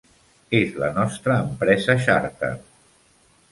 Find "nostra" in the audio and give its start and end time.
0.95-1.37